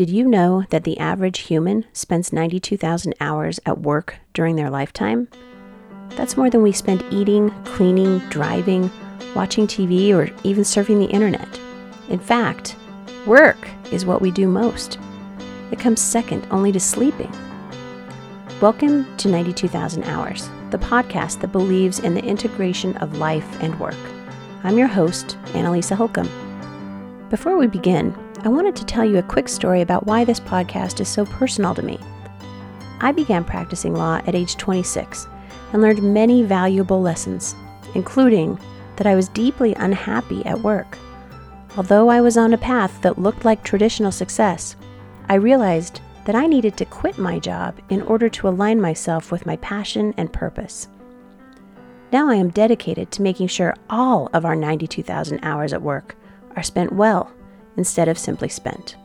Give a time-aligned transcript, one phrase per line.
[0.00, 5.28] Did you know that the average human spends 92,000 hours at work during their lifetime?
[6.16, 8.90] That's more than we spend eating, cleaning, driving,
[9.34, 11.60] watching TV, or even surfing the internet.
[12.08, 12.76] In fact,
[13.26, 13.58] work
[13.92, 14.98] is what we do most.
[15.70, 17.30] It comes second only to sleeping.
[18.62, 24.00] Welcome to 92,000 Hours, the podcast that believes in the integration of life and work.
[24.64, 26.30] I'm your host, Annalisa Holcomb.
[27.28, 30.98] Before we begin, I wanted to tell you a quick story about why this podcast
[31.00, 31.98] is so personal to me.
[33.02, 35.26] I began practicing law at age 26
[35.74, 37.54] and learned many valuable lessons,
[37.94, 38.58] including
[38.96, 40.96] that I was deeply unhappy at work.
[41.76, 44.74] Although I was on a path that looked like traditional success,
[45.28, 49.44] I realized that I needed to quit my job in order to align myself with
[49.44, 50.88] my passion and purpose.
[52.10, 56.16] Now I am dedicated to making sure all of our 92,000 hours at work
[56.56, 57.30] are spent well
[57.80, 58.96] instead of simply spent.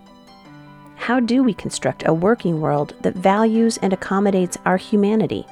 [0.97, 5.45] How do we construct a working world that values and accommodates our humanity?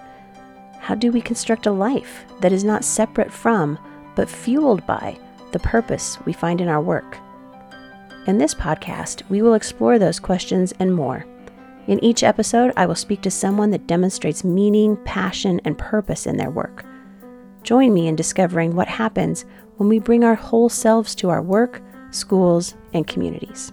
[0.80, 3.80] How do we construct a life that is not separate from,
[4.16, 5.18] but fueled by,
[5.54, 7.18] the purpose we find in our work?
[8.28, 11.26] In this podcast, we will explore those questions and more.
[11.88, 16.36] In each episode, I will speak to someone that demonstrates meaning, passion, and purpose in
[16.36, 16.86] their work.
[17.64, 19.46] Join me in discovering what happens
[19.78, 21.82] when we bring our whole selves to our work,
[22.14, 23.72] schools, and communities.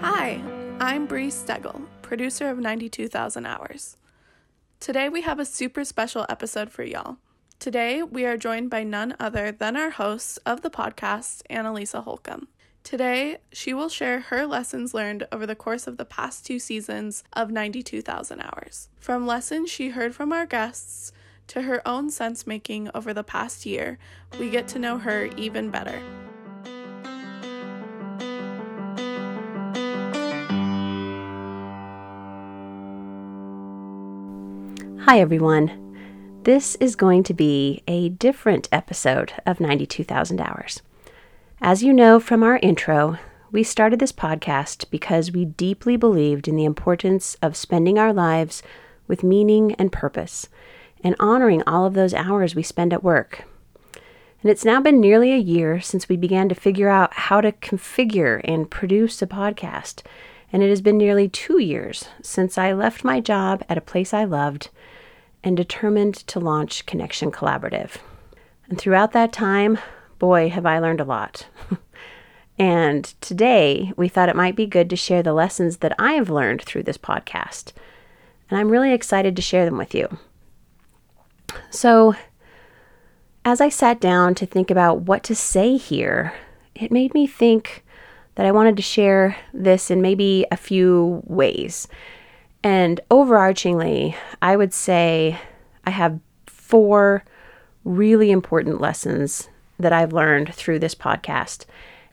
[0.00, 0.42] Hi,
[0.80, 3.96] I'm Bree Stegel, producer of 92,000 Hours.
[4.80, 7.18] Today we have a super special episode for y'all.
[7.58, 12.48] Today we are joined by none other than our host of the podcast, Annalisa Holcomb.
[12.84, 17.22] Today, she will share her lessons learned over the course of the past two seasons
[17.34, 18.88] of 92,000 Hours.
[18.98, 21.12] From lessons she heard from our guests
[21.48, 23.98] to her own sense making over the past year,
[24.38, 26.00] we get to know her even better.
[35.04, 35.88] Hi, everyone.
[36.44, 40.82] This is going to be a different episode of 92,000 Hours.
[41.60, 43.18] As you know from our intro,
[43.50, 48.62] we started this podcast because we deeply believed in the importance of spending our lives
[49.06, 50.48] with meaning and purpose
[51.02, 53.44] and honoring all of those hours we spend at work.
[54.42, 57.52] And it's now been nearly a year since we began to figure out how to
[57.52, 60.02] configure and produce a podcast.
[60.52, 64.14] And it has been nearly two years since I left my job at a place
[64.14, 64.70] I loved
[65.42, 67.96] and determined to launch Connection Collaborative.
[68.68, 69.78] And throughout that time,
[70.18, 71.46] boy, have I learned a lot.
[72.58, 76.30] and today, we thought it might be good to share the lessons that I have
[76.30, 77.72] learned through this podcast.
[78.50, 80.18] And I'm really excited to share them with you.
[81.70, 82.14] So,
[83.44, 86.34] as I sat down to think about what to say here,
[86.74, 87.84] it made me think
[88.34, 91.88] that I wanted to share this in maybe a few ways.
[92.62, 95.38] And overarchingly, I would say
[95.84, 97.24] I have four
[97.84, 99.48] really important lessons
[99.78, 101.64] that I've learned through this podcast.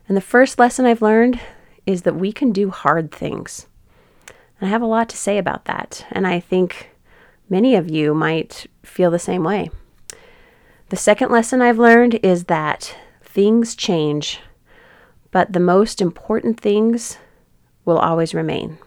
[0.07, 1.40] And the first lesson I've learned
[1.85, 3.67] is that we can do hard things.
[4.59, 6.06] And I have a lot to say about that.
[6.12, 6.91] And I think
[7.50, 9.70] Many of you might feel the same way.
[10.90, 14.40] The second lesson I've learned is that things change,
[15.32, 17.18] but the most important things
[17.84, 18.78] will always remain.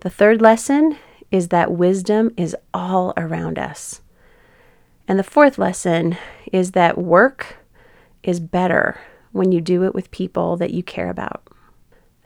[0.00, 0.98] The third lesson
[1.30, 4.00] is that wisdom is all around us.
[5.06, 6.16] And the fourth lesson
[6.52, 7.56] is that work
[8.22, 9.00] is better
[9.32, 11.48] when you do it with people that you care about.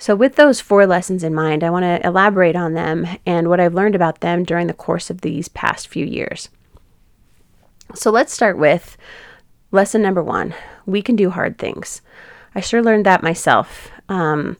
[0.00, 3.58] So, with those four lessons in mind, I want to elaborate on them and what
[3.58, 6.48] I've learned about them during the course of these past few years.
[7.94, 8.96] So, let's start with
[9.72, 10.54] lesson number one
[10.86, 12.00] we can do hard things.
[12.54, 13.90] I sure learned that myself.
[14.08, 14.56] Um,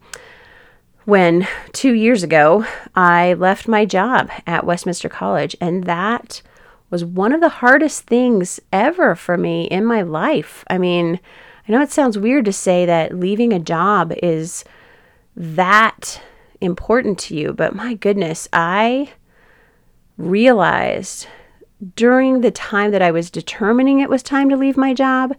[1.07, 6.43] when two years ago I left my job at Westminster College, and that
[6.91, 10.65] was one of the hardest things ever for me in my life.
[10.69, 11.19] I mean,
[11.67, 14.65] I know it sounds weird to say that leaving a job is
[15.39, 16.21] that
[16.61, 17.53] important to you.
[17.53, 19.13] But my goodness, I
[20.17, 21.29] realized
[21.95, 25.37] during the time that I was determining it was time to leave my job,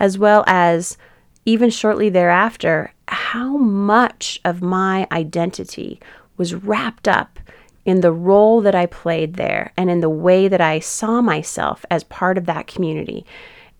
[0.00, 0.96] as well as
[1.44, 6.00] even shortly thereafter, how much of my identity
[6.38, 7.38] was wrapped up
[7.84, 11.84] in the role that I played there and in the way that I saw myself
[11.90, 13.26] as part of that community.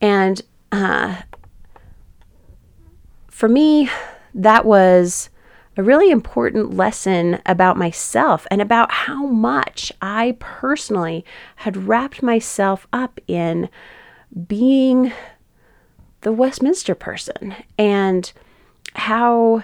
[0.02, 1.22] And uh,
[3.28, 3.88] for me,
[4.34, 5.30] that was
[5.76, 11.24] a really important lesson about myself and about how much I personally
[11.56, 13.68] had wrapped myself up in
[14.46, 15.12] being
[16.20, 18.32] the Westminster person and
[18.94, 19.62] how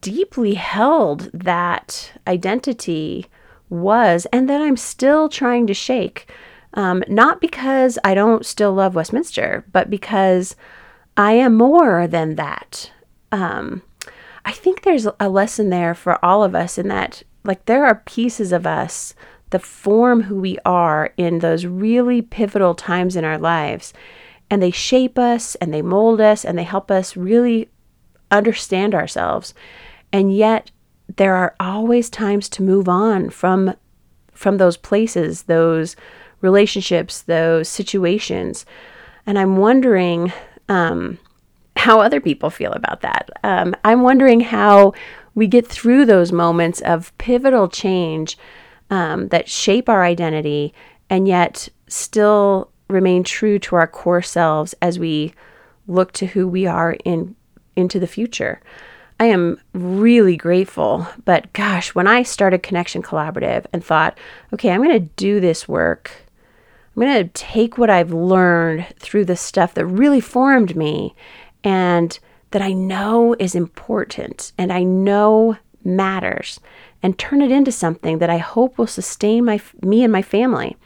[0.00, 3.26] deeply held that identity
[3.68, 6.30] was, and that I'm still trying to shake.
[6.74, 10.56] Um, not because I don't still love Westminster, but because
[11.16, 12.90] I am more than that.
[13.30, 13.82] Um,
[14.44, 18.02] I think there's a lesson there for all of us in that, like, there are
[18.06, 19.14] pieces of us
[19.50, 23.92] that form who we are in those really pivotal times in our lives.
[24.50, 27.70] And they shape us and they mold us and they help us really
[28.30, 29.54] understand ourselves.
[30.12, 30.70] And yet,
[31.16, 33.74] there are always times to move on from
[34.32, 35.94] from those places, those
[36.40, 38.66] relationships, those situations.
[39.24, 40.32] And I'm wondering
[40.68, 41.18] um,
[41.76, 43.30] how other people feel about that.
[43.42, 44.92] Um, I'm wondering how
[45.34, 48.36] we get through those moments of pivotal change
[48.90, 50.74] um, that shape our identity
[51.08, 55.32] and yet still remain true to our core selves as we
[55.86, 57.34] look to who we are in
[57.74, 58.60] into the future.
[59.18, 61.06] I am really grateful.
[61.24, 64.18] But gosh, when I started Connection Collaborative and thought,
[64.52, 66.10] okay, I'm going to do this work,
[66.94, 71.14] I'm going to take what I've learned through the stuff that really formed me
[71.64, 72.18] and
[72.50, 76.60] that I know is important and I know matters
[77.02, 80.76] and turn it into something that I hope will sustain my me and my family.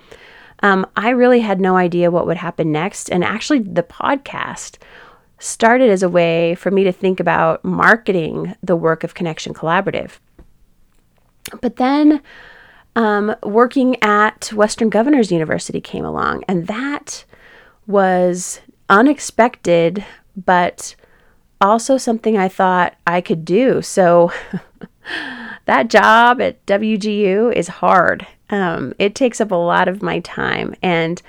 [0.62, 4.78] Um, I really had no idea what would happen next, and actually, the podcast
[5.38, 10.12] started as a way for me to think about marketing the work of Connection Collaborative.
[11.60, 12.22] But then
[12.96, 17.26] um, working at Western Governors University came along, and that
[17.86, 20.04] was unexpected,
[20.36, 20.94] but
[21.60, 23.82] also something I thought I could do.
[23.82, 24.32] So
[25.64, 28.26] that job at WGU is hard.
[28.50, 31.20] Um, it takes up a lot of my time, and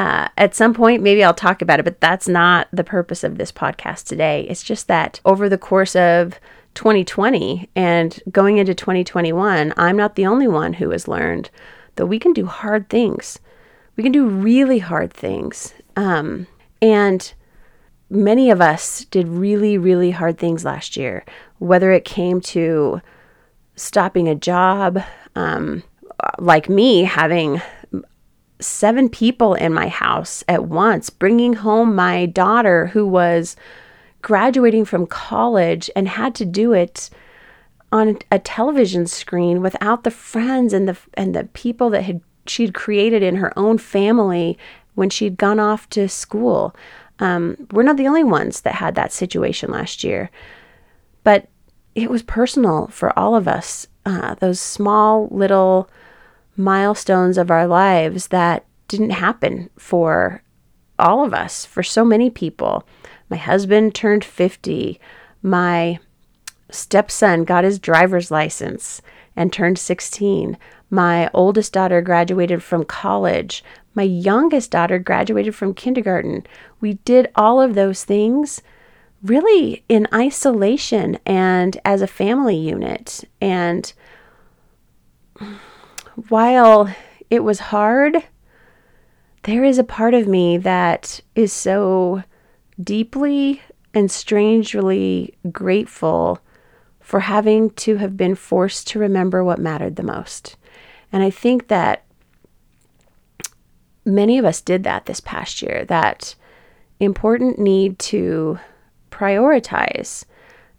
[0.00, 3.36] uh, at some point, maybe I'll talk about it, but that's not the purpose of
[3.36, 4.46] this podcast today.
[4.48, 6.40] It's just that over the course of
[6.72, 11.50] 2020 and going into 2021, I'm not the only one who has learned
[11.96, 13.40] that we can do hard things.
[13.96, 15.74] We can do really hard things.
[15.96, 16.46] Um,
[16.80, 17.34] and
[18.10, 21.24] many of us did really, really hard things last year,
[21.58, 23.00] whether it came to
[23.76, 25.02] stopping a job,
[25.36, 25.82] um,
[26.38, 27.62] like me having
[28.60, 33.56] seven people in my house at once, bringing home my daughter who was
[34.22, 37.08] graduating from college and had to do it
[37.92, 42.74] on a television screen without the friends and the and the people that had she'd
[42.74, 44.58] created in her own family
[44.94, 46.74] when she'd gone off to school.
[47.20, 50.30] Um, we're not the only ones that had that situation last year,
[51.22, 51.48] but
[51.94, 53.86] it was personal for all of us.
[54.06, 55.88] Uh, those small little
[56.56, 60.42] milestones of our lives that didn't happen for
[60.98, 62.86] all of us, for so many people.
[63.28, 65.00] My husband turned 50.
[65.42, 65.98] My
[66.70, 69.00] stepson got his driver's license
[69.36, 70.58] and turned 16.
[70.90, 73.64] My oldest daughter graduated from college.
[73.94, 76.46] My youngest daughter graduated from kindergarten.
[76.80, 78.62] We did all of those things
[79.22, 83.24] really in isolation and as a family unit.
[83.40, 83.92] And
[86.28, 86.94] while
[87.28, 88.24] it was hard,
[89.44, 92.22] there is a part of me that is so
[92.82, 93.62] deeply
[93.92, 96.40] and strangely grateful
[97.00, 100.56] for having to have been forced to remember what mattered the most.
[101.12, 102.04] And I think that
[104.14, 106.34] many of us did that this past year, that
[106.98, 108.58] important need to
[109.10, 110.24] prioritize,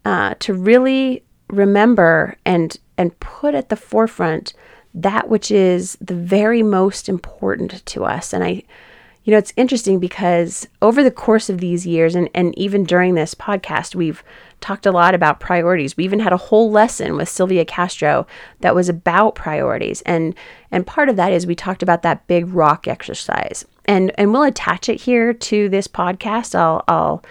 [0.05, 4.53] uh, to really remember and and put at the forefront
[4.93, 8.33] that which is the very most important to us.
[8.33, 8.63] And I,
[9.23, 13.15] you know, it's interesting because over the course of these years, and, and even during
[13.15, 14.23] this podcast, we've
[14.61, 15.97] talked a lot about priorities.
[15.97, 18.25] We even had a whole lesson with Sylvia Castro
[18.61, 20.01] that was about priorities.
[20.03, 20.35] And
[20.71, 23.65] and part of that is we talked about that big rock exercise.
[23.85, 26.55] And and we'll attach it here to this podcast.
[26.55, 27.23] I'll I'll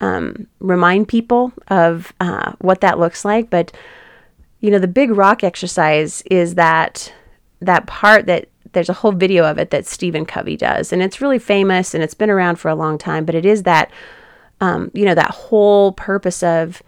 [0.00, 3.50] um, remind people of uh, what that looks like.
[3.50, 3.72] But
[4.60, 7.12] you know, the big rock exercise is that
[7.60, 11.20] that part that there's a whole video of it that Stephen Covey does, and it's
[11.20, 13.24] really famous and it's been around for a long time.
[13.24, 13.90] But it is that,
[14.60, 16.82] um, you know, that whole purpose of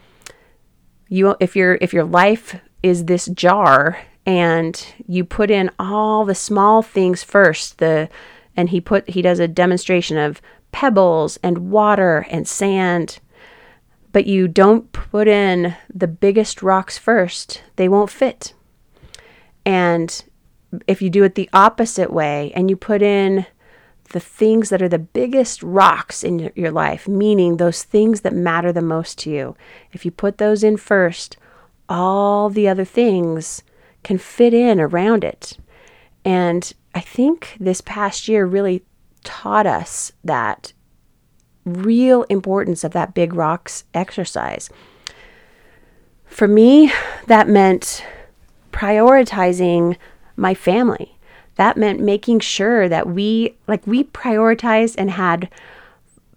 [1.08, 6.34] you if your if your life is this jar and you put in all the
[6.34, 8.08] small things first, the
[8.56, 10.40] and he put he does a demonstration of
[10.72, 13.18] pebbles and water and sand
[14.12, 18.54] but you don't put in the biggest rocks first, they won't fit.
[19.64, 20.24] And
[20.86, 23.46] if you do it the opposite way and you put in
[24.10, 28.72] the things that are the biggest rocks in your life, meaning those things that matter
[28.72, 29.56] the most to you.
[29.92, 31.36] If you put those in first,
[31.88, 33.62] all the other things
[34.02, 35.58] can fit in around it.
[36.24, 38.84] And I think this past year really
[39.22, 40.72] taught us that
[41.64, 44.70] real importance of that big rocks exercise.
[46.24, 46.92] For me,
[47.26, 48.04] that meant
[48.72, 49.96] prioritizing
[50.36, 51.16] my family.
[51.60, 55.50] That meant making sure that we, like, we prioritized and had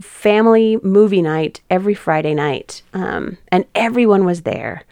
[0.02, 2.82] family movie night every Friday night.
[2.94, 4.84] Um, and everyone was there.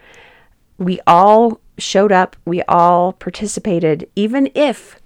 [0.78, 4.98] We all showed up, we all participated, even if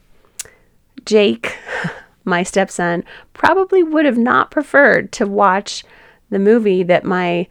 [1.04, 1.58] Jake,
[2.24, 3.02] my stepson,
[3.32, 5.82] probably would have not preferred to watch
[6.30, 7.48] the movie that my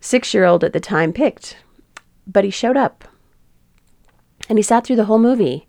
[0.00, 1.58] six year old at the time picked.
[2.26, 3.04] But he showed up
[4.48, 5.66] and he sat through the whole movie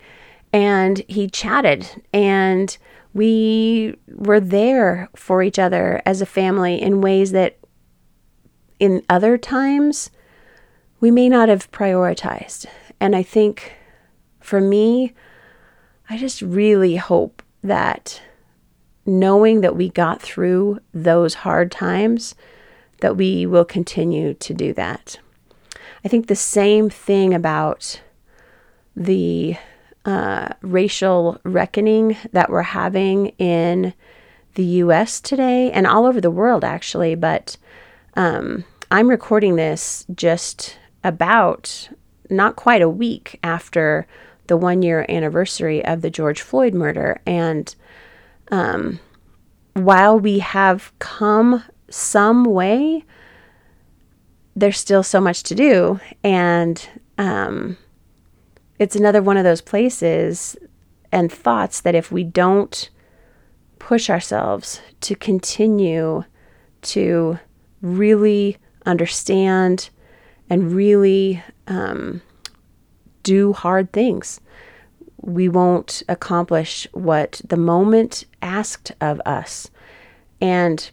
[0.52, 2.78] and he chatted and
[3.14, 7.58] we were there for each other as a family in ways that
[8.80, 10.12] in other times
[11.00, 12.66] we may not have prioritized.
[13.00, 13.74] And I think
[14.40, 15.14] for me,
[16.10, 18.22] I just really hope that
[19.06, 22.36] knowing that we got through those hard times,
[23.02, 25.20] that we will continue to do that.
[26.04, 28.02] I think the same thing about
[28.96, 29.58] the
[30.06, 33.94] uh, racial reckoning that we're having in
[34.56, 37.16] the US today and all over the world, actually.
[37.16, 37.58] But
[38.16, 41.90] um, I'm recording this just about
[42.30, 44.08] not quite a week after
[44.48, 47.22] the one year anniversary of the George Floyd murder.
[47.26, 47.74] And
[48.52, 49.00] um,
[49.74, 53.04] while we have come some way,
[54.56, 56.00] there's still so much to do.
[56.24, 56.88] And
[57.18, 57.78] um,
[58.80, 60.58] it's another one of those places
[61.12, 62.90] and thoughts that if we don't
[63.78, 66.24] push ourselves to continue
[66.82, 67.40] to
[67.82, 69.90] really understand
[70.50, 72.22] and really um,
[73.24, 74.42] do hard things.
[75.22, 79.70] We won't accomplish what the moment asked of us.
[80.42, 80.90] And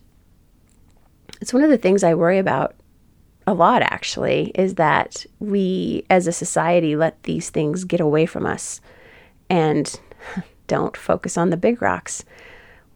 [1.41, 2.76] it's one of the things I worry about
[3.47, 8.45] a lot, actually, is that we as a society let these things get away from
[8.45, 8.81] us
[9.49, 10.01] and
[10.67, 12.25] don't focus on the big rocks.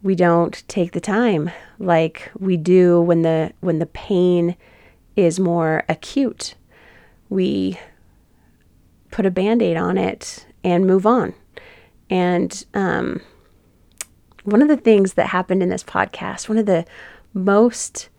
[0.03, 4.55] We don't take the time like we do when the when the pain
[5.15, 6.55] is more acute.
[7.29, 7.79] We
[9.11, 11.33] put a band aid on it and move on.
[12.09, 13.21] And um,
[14.43, 16.85] one of the things that happened in this podcast, one of the
[17.33, 18.09] most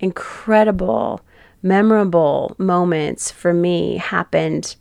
[0.00, 1.20] incredible,
[1.62, 4.76] memorable moments for me happened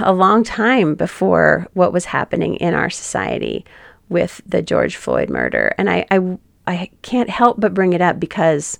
[0.00, 3.64] a long time before what was happening in our society
[4.08, 5.74] with the George Floyd murder.
[5.78, 8.78] And I, I, I can't help but bring it up because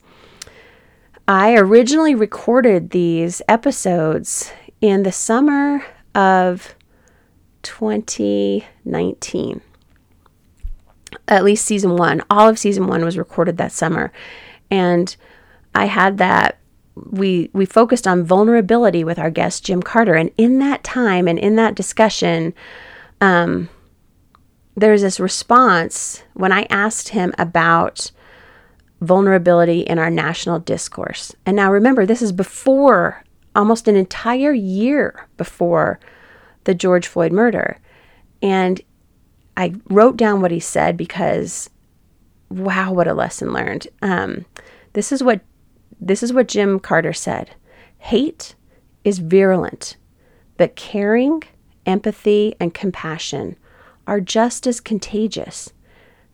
[1.28, 5.84] I originally recorded these episodes in the summer
[6.14, 6.76] of
[7.62, 9.60] 2019.
[11.28, 12.22] At least season one.
[12.30, 14.12] All of season one was recorded that summer.
[14.70, 15.16] And
[15.74, 16.58] I had that
[16.96, 21.38] we we focused on vulnerability with our guest Jim Carter and in that time and
[21.38, 22.54] in that discussion
[23.20, 23.68] um,
[24.76, 28.10] there's this response when I asked him about
[29.00, 31.34] vulnerability in our national discourse.
[31.44, 33.24] And now remember, this is before,
[33.54, 35.98] almost an entire year before
[36.64, 37.78] the George Floyd murder.
[38.42, 38.80] And
[39.56, 41.70] I wrote down what he said because,
[42.50, 43.88] wow, what a lesson learned.
[44.02, 44.44] Um,
[44.92, 45.40] this is what
[46.00, 47.54] this is what Jim Carter said.
[47.98, 48.54] Hate
[49.04, 49.96] is virulent,
[50.56, 51.42] but caring,
[51.84, 53.56] empathy, and compassion
[54.06, 55.72] are just as contagious.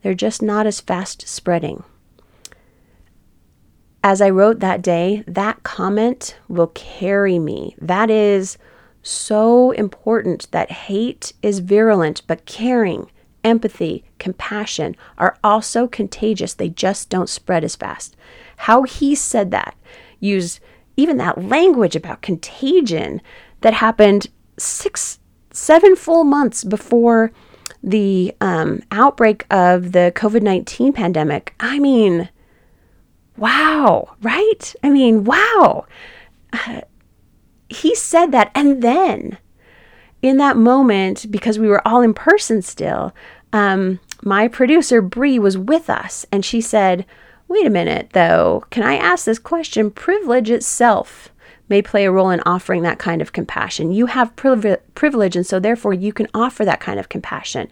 [0.03, 1.85] They're just not as fast spreading
[4.05, 7.77] as I wrote that day, that comment will carry me.
[7.81, 8.59] That is
[9.03, 13.11] so important that hate is virulent, but caring,
[13.45, 16.55] empathy, compassion are also contagious.
[16.55, 18.17] They just don't spread as fast.
[18.57, 19.77] How he said that,
[20.21, 20.61] used
[20.97, 23.21] even that language about contagion
[23.63, 24.29] that happened
[24.59, 25.19] six,
[25.53, 27.33] seven full months before
[27.83, 31.55] the um, outbreak of the COVID 19 pandemic.
[31.59, 32.29] I mean,
[33.37, 34.75] wow, right?
[34.83, 35.87] I mean, wow.
[36.53, 36.83] Uh,
[37.69, 38.51] he said that.
[38.55, 39.39] And then
[40.21, 43.13] in that moment, because we were all in person still,
[43.53, 47.05] um, my producer, Bree, was with us and she said,
[47.53, 48.65] Wait a minute, though.
[48.71, 49.91] Can I ask this question?
[49.91, 51.29] Privilege itself
[51.69, 53.93] may play a role in offering that kind of compassion.
[53.93, 57.69] You have privilege, and so therefore you can offer that kind of compassion.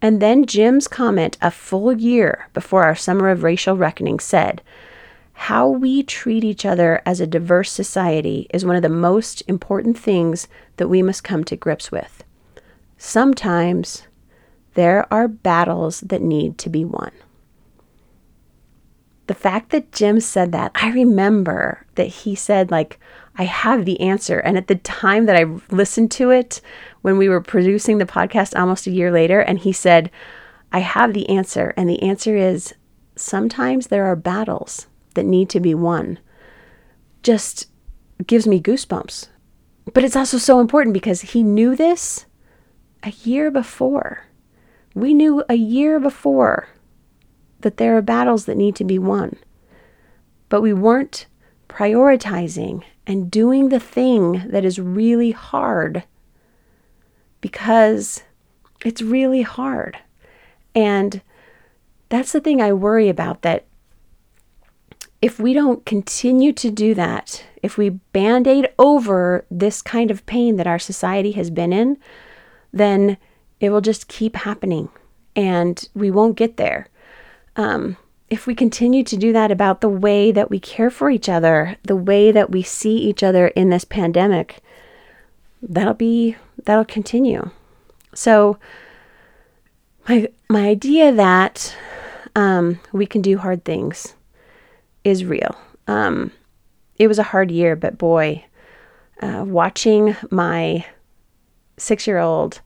[0.00, 4.62] And then Jim's comment a full year before our Summer of Racial Reckoning said,
[5.34, 9.98] How we treat each other as a diverse society is one of the most important
[9.98, 12.24] things that we must come to grips with.
[12.96, 14.04] Sometimes
[14.72, 17.10] there are battles that need to be won.
[19.28, 22.98] The fact that Jim said that, I remember that he said, like,
[23.36, 24.38] I have the answer.
[24.38, 26.62] And at the time that I listened to it,
[27.02, 30.10] when we were producing the podcast almost a year later, and he said,
[30.72, 31.74] I have the answer.
[31.76, 32.74] And the answer is
[33.16, 36.18] sometimes there are battles that need to be won.
[37.22, 37.68] Just
[38.26, 39.28] gives me goosebumps.
[39.92, 42.24] But it's also so important because he knew this
[43.02, 44.24] a year before.
[44.94, 46.68] We knew a year before
[47.60, 49.36] that there are battles that need to be won.
[50.48, 51.26] But we weren't
[51.68, 56.04] prioritizing and doing the thing that is really hard
[57.40, 58.22] because
[58.84, 59.98] it's really hard.
[60.74, 61.20] And
[62.08, 63.66] that's the thing I worry about that
[65.20, 70.24] if we don't continue to do that, if we band aid over this kind of
[70.26, 71.98] pain that our society has been in,
[72.72, 73.16] then
[73.60, 74.88] it will just keep happening
[75.34, 76.88] and we won't get there.
[77.58, 77.96] Um,
[78.30, 81.76] if we continue to do that about the way that we care for each other,
[81.82, 84.60] the way that we see each other in this pandemic,
[85.60, 87.50] that'll be that'll continue.
[88.14, 88.58] So
[90.08, 91.76] my my idea that
[92.36, 94.14] um, we can do hard things
[95.02, 95.56] is real.
[95.88, 96.30] Um,
[96.96, 98.44] it was a hard year, but boy,
[99.20, 100.84] uh, watching my
[101.76, 102.60] six year old,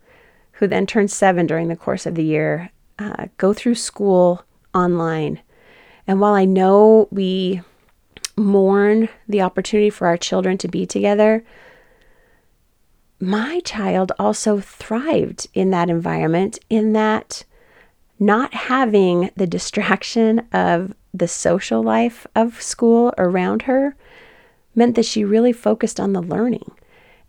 [0.53, 4.45] who then turned seven during the course of the year, uh, go through school
[4.75, 5.41] online.
[6.07, 7.63] And while I know we
[8.37, 11.45] mourn the opportunity for our children to be together,
[13.21, 17.45] my child also thrived in that environment, in that
[18.19, 23.95] not having the distraction of the social life of school around her
[24.75, 26.71] meant that she really focused on the learning.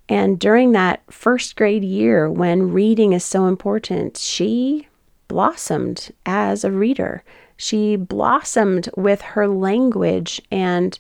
[0.10, 4.88] And during that first grade year, when reading is so important, she
[5.34, 7.24] blossomed as a reader.
[7.58, 10.98] She blossomed with her language and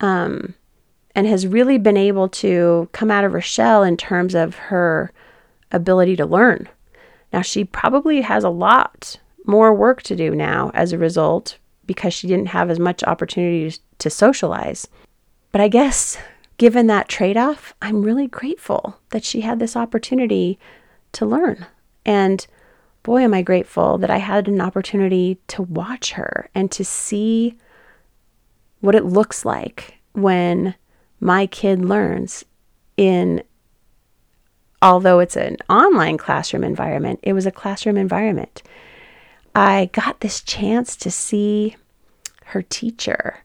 [0.00, 0.54] um,
[1.14, 5.10] and has really been able to come out of her shell in terms of her
[5.70, 6.68] ability to learn.
[7.32, 11.56] Now, she probably has a lot more work to do now as a result
[11.86, 14.86] because she didn't have as much opportunity to socialize.
[15.50, 16.18] But I guess
[16.58, 20.58] given that trade off, I'm really grateful that she had this opportunity
[21.12, 21.66] to learn.
[22.04, 22.46] And
[23.02, 27.56] boy, am I grateful that I had an opportunity to watch her and to see
[28.80, 30.74] what it looks like when
[31.20, 32.44] my kid learns
[32.96, 33.42] in
[34.82, 38.62] although it's an online classroom environment, it was a classroom environment.
[39.54, 41.76] I got this chance to see
[42.46, 43.44] her teacher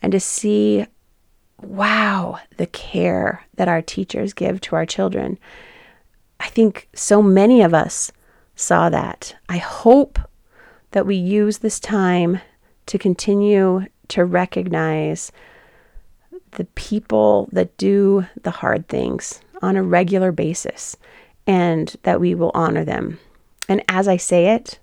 [0.00, 0.86] and to see,
[1.60, 5.38] wow, the care that our teachers give to our children.
[6.40, 8.10] I think so many of us
[8.58, 9.36] saw that.
[9.48, 10.18] I hope
[10.90, 12.40] that we use this time
[12.86, 15.30] to continue to recognize
[16.52, 20.96] the people that do the hard things on a regular basis
[21.46, 23.18] and that we will honor them.
[23.68, 24.78] And as I say it,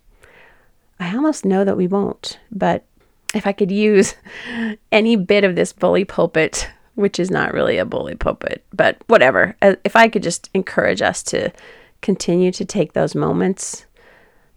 [1.00, 2.40] I almost know that we won't.
[2.52, 2.86] But
[3.34, 4.16] if I could use
[4.92, 9.58] any bit of this bully pulpit, which is not really a bully pulpit, but whatever,
[9.62, 11.52] uh, if I could just encourage us to
[12.06, 13.88] continue to take those moments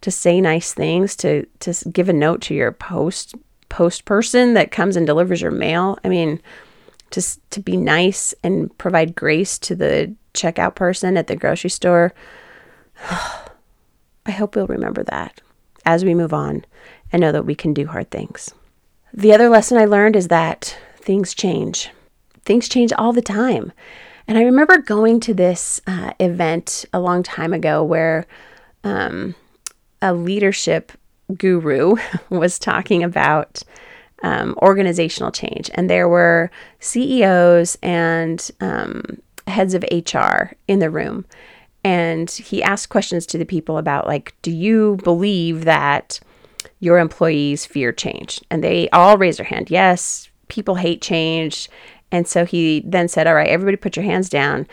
[0.03, 3.35] to say nice things, to to give a note to your post
[3.71, 5.99] post person that comes and delivers your mail.
[6.05, 6.41] I mean,
[7.11, 12.13] to, to be nice and provide grace to the checkout person at the grocery store.
[14.27, 15.41] I hope we'll remember that
[15.87, 16.67] as we move on
[17.13, 18.53] and know that we can do hard things.
[19.15, 21.91] The other lesson I learned is that things change.
[22.45, 23.73] Things change all the time.
[24.29, 28.27] And I remember going to this uh, event a long time ago where
[28.85, 29.35] um,
[30.03, 30.93] a leadership
[31.37, 31.97] guru
[32.29, 33.63] was talking about
[34.23, 35.71] um, organizational change.
[35.75, 41.25] And there were CEOs and um, heads of HR in the room.
[41.83, 46.21] And he asked questions to the people about, like, do you believe that
[46.81, 48.43] your employees fear change?
[48.51, 49.71] And they all raised their hand.
[49.71, 51.71] Yes, people hate change.
[52.11, 54.67] And so he then said, All right, everybody put your hands down.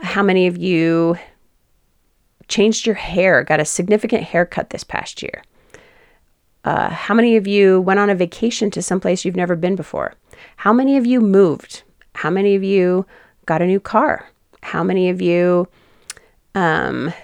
[0.00, 1.16] How many of you
[2.48, 5.42] changed your hair, got a significant haircut this past year?
[6.64, 10.14] Uh, how many of you went on a vacation to someplace you've never been before?
[10.56, 11.82] How many of you moved?
[12.14, 13.06] How many of you
[13.46, 14.28] got a new car?
[14.62, 15.68] How many of you
[16.54, 17.14] um,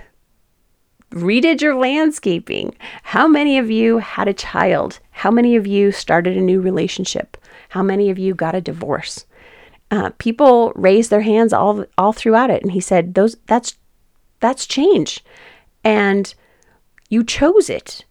[1.11, 2.75] redid your landscaping?
[3.03, 5.01] How many of you had a child?
[5.11, 7.37] How many of you started a new relationship?
[7.69, 9.27] How many of you got a divorce?
[9.91, 13.77] Uh, people raised their hands all all throughout it, and he said, "Those that's
[14.41, 15.25] that's change,
[15.85, 16.35] and
[17.09, 18.05] you chose it.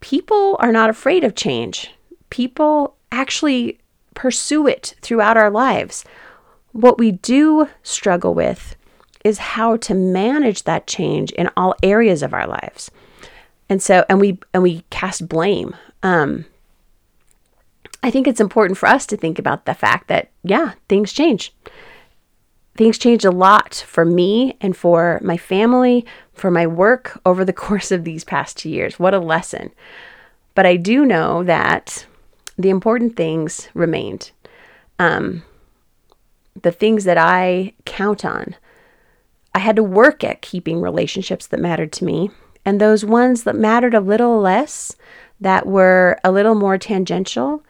[0.00, 1.90] People are not afraid of change.
[2.28, 3.78] People actually
[4.14, 6.04] pursue it throughout our lives.
[6.72, 8.76] What we do struggle with
[9.24, 12.90] is how to manage that change in all areas of our lives.
[13.68, 15.74] And so, and we and we cast blame.
[16.02, 16.44] Um,
[18.04, 21.54] I think it's important for us to think about the fact that yeah, things change.
[22.76, 27.54] Things changed a lot for me and for my family, for my work over the
[27.54, 28.98] course of these past two years.
[28.98, 29.70] What a lesson!
[30.54, 32.06] But I do know that
[32.58, 34.32] the important things remained.
[34.98, 35.42] Um,
[36.60, 38.54] the things that I count on.
[39.54, 42.30] I had to work at keeping relationships that mattered to me,
[42.66, 44.94] and those ones that mattered a little less,
[45.40, 47.63] that were a little more tangential,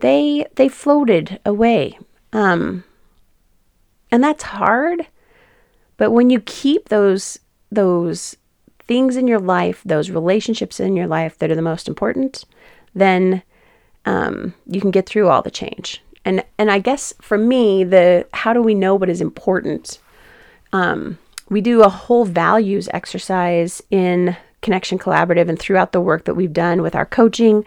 [0.00, 1.98] they they floated away.
[2.32, 2.84] Um,
[4.10, 5.06] and that's hard.
[5.96, 7.38] But when you keep those
[7.70, 8.36] those
[8.86, 12.44] things in your life, those relationships in your life that are the most important,
[12.94, 13.42] then
[14.06, 16.02] um, you can get through all the change.
[16.24, 19.98] And and I guess for me, the how do we know what is important?
[20.72, 26.34] Um, we do a whole values exercise in Connection Collaborative and throughout the work that
[26.34, 27.64] we've done with our coaching,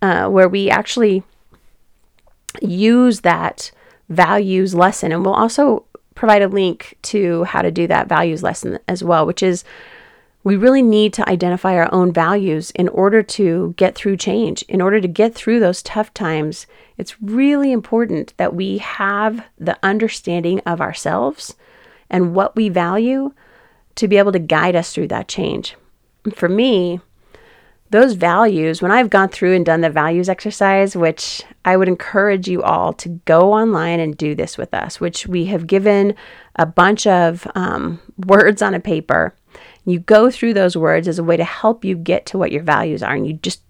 [0.00, 1.22] uh, where we actually
[2.62, 3.70] use that
[4.08, 5.12] values lesson.
[5.12, 9.24] And we'll also provide a link to how to do that values lesson as well,
[9.26, 9.64] which is
[10.44, 14.62] we really need to identify our own values in order to get through change.
[14.62, 16.66] In order to get through those tough times,
[16.96, 21.54] it's really important that we have the understanding of ourselves
[22.08, 23.32] and what we value
[23.96, 25.76] to be able to guide us through that change.
[26.34, 27.00] For me,
[27.90, 32.46] those values, when I've gone through and done the values exercise, which I would encourage
[32.46, 36.14] you all to go online and do this with us, which we have given
[36.56, 39.34] a bunch of um, words on a paper.
[39.84, 42.62] You go through those words as a way to help you get to what your
[42.62, 43.62] values are, and you just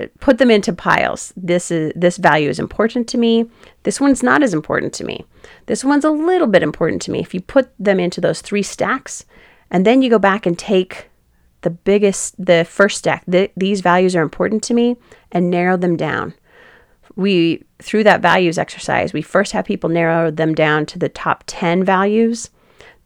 [0.00, 1.32] uh, put them into piles.
[1.36, 3.50] This is this value is important to me.
[3.82, 5.24] This one's not as important to me.
[5.66, 7.18] This one's a little bit important to me.
[7.18, 9.24] If you put them into those three stacks,
[9.68, 11.09] and then you go back and take
[11.62, 14.96] the biggest, the first stack, the, these values are important to me,
[15.30, 16.34] and narrow them down.
[17.16, 21.44] We, through that values exercise, we first have people narrow them down to the top
[21.46, 22.50] 10 values.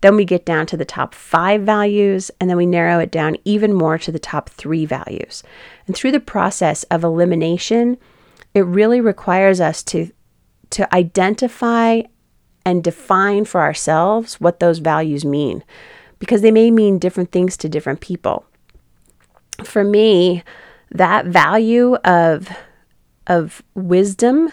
[0.02, 3.36] Then we get down to the top five values, and then we narrow it down
[3.44, 5.42] even more to the top three values.
[5.86, 7.96] And through the process of elimination,
[8.52, 10.12] it really requires us to,
[10.70, 12.02] to identify
[12.64, 15.64] and define for ourselves what those values mean
[16.24, 18.46] because they may mean different things to different people.
[19.62, 20.42] For me,
[20.90, 22.48] that value of
[23.26, 24.50] of wisdom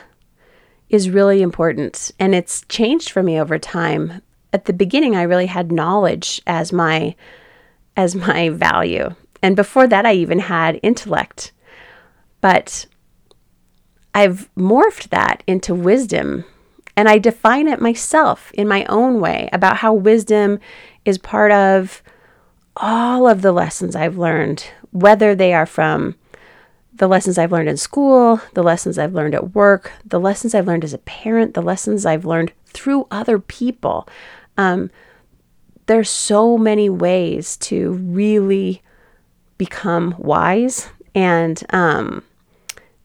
[0.90, 4.22] is really important and it's changed for me over time.
[4.52, 7.16] At the beginning I really had knowledge as my
[7.96, 9.16] as my value.
[9.42, 11.54] And before that I even had intellect.
[12.42, 12.86] But
[14.14, 16.44] I've morphed that into wisdom
[16.98, 20.60] and I define it myself in my own way about how wisdom
[21.06, 22.02] is part of
[22.76, 26.16] all of the lessons I've learned, whether they are from
[26.94, 30.68] the lessons I've learned in school, the lessons I've learned at work, the lessons I've
[30.68, 34.08] learned as a parent, the lessons I've learned through other people.
[34.58, 34.92] Um,
[35.88, 38.82] there's so many ways to really
[39.58, 42.24] become wise, and um,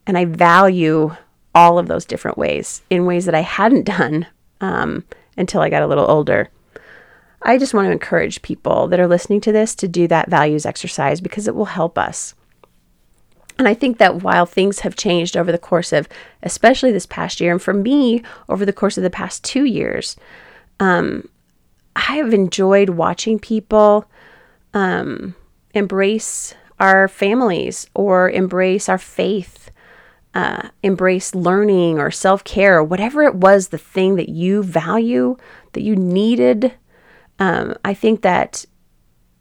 [0.07, 1.17] and I value
[1.55, 4.27] all of those different ways in ways that I hadn't done
[4.61, 5.05] um,
[5.37, 6.51] until I got a little older.
[7.43, 10.67] I just want to encourage people that are listening to this to do that values
[10.67, 12.35] exercise because it will help us.
[13.59, 16.09] And I think that while things have changed over the course of,
[16.43, 20.17] especially this past year, and for me, over the course of the past two years,
[20.79, 21.29] um,
[21.95, 24.05] I have enjoyed watching people
[24.75, 25.35] um,
[25.73, 29.71] embrace our families or embrace our faith,
[30.35, 35.39] uh, embrace learning or self care, or whatever it was, the thing that you value,
[35.73, 36.75] that you needed
[37.39, 38.65] um, I think that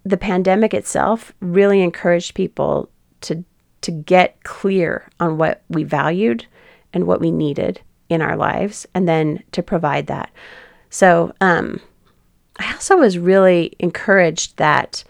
[0.04, 2.90] the pandemic itself really encouraged people
[3.22, 3.44] to
[3.82, 6.46] to get clear on what we valued
[6.94, 10.32] and what we needed in our lives, and then to provide that.
[10.90, 11.80] So um,
[12.58, 15.04] I also was really encouraged that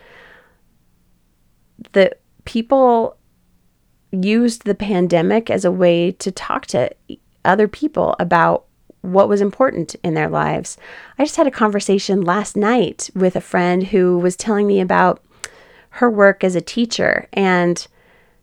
[1.94, 3.18] the people
[4.12, 6.90] used the pandemic as a way to talk to
[7.44, 8.65] other people about
[9.06, 10.78] what was important in their lives.
[11.18, 15.22] I just had a conversation last night with a friend who was telling me about
[15.92, 17.88] her work as a teacher and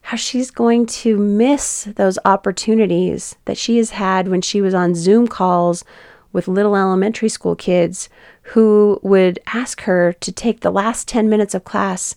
[0.03, 4.95] how she's going to miss those opportunities that she has had when she was on
[4.95, 5.85] Zoom calls
[6.33, 8.09] with little elementary school kids
[8.43, 12.17] who would ask her to take the last 10 minutes of class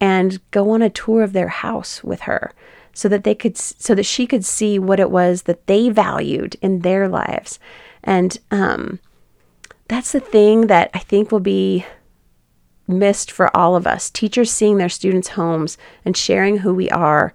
[0.00, 2.52] and go on a tour of their house with her
[2.92, 6.56] so that they could so that she could see what it was that they valued
[6.60, 7.58] in their lives
[8.02, 8.98] and um,
[9.88, 11.84] that's the thing that i think will be
[12.86, 17.32] missed for all of us teachers seeing their students homes and sharing who we are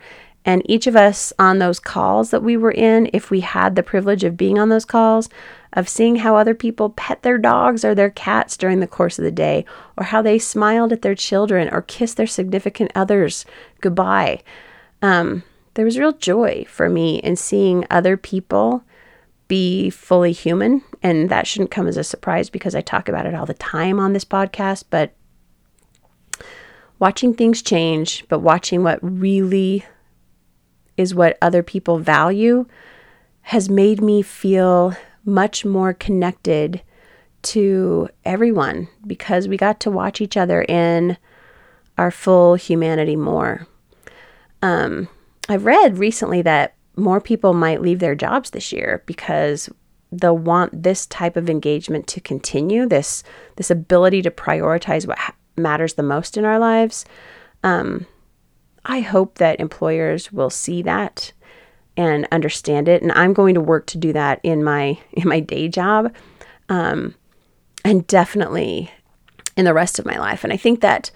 [0.48, 3.82] and each of us on those calls that we were in if we had the
[3.84, 5.30] privilege of being on those calls
[5.76, 9.26] of seeing how other people pet their dogs or their cats during the course of
[9.26, 9.66] the day,
[9.98, 13.46] or how they smiled at their children or kissed their significant others
[13.82, 14.42] goodbye.
[15.06, 15.44] Um,
[15.76, 18.84] there was real joy for me in seeing other people
[19.48, 20.82] be fully human.
[21.04, 24.00] And that shouldn't come as a surprise because I talk about it all the time
[24.00, 24.86] on this podcast.
[24.90, 25.14] But
[26.98, 29.86] watching things change, but watching what really
[30.98, 32.66] is what other people value
[33.42, 36.82] has made me feel much more connected
[37.44, 41.16] to everyone because we got to watch each other in
[41.96, 43.68] our full humanity more.
[44.66, 45.08] Um,
[45.48, 49.70] I've read recently that more people might leave their jobs this year because
[50.12, 53.24] they'll want this type of engagement to continue this
[53.58, 57.06] this ability to prioritize what ha- matters the most in our lives.
[57.64, 58.08] Um,
[58.86, 61.32] I hope that employers will see that
[61.98, 65.40] and understand it and i'm going to work to do that in my in my
[65.40, 66.14] day job
[66.68, 67.16] um,
[67.86, 68.92] and definitely
[69.56, 71.10] in the rest of my life and i think that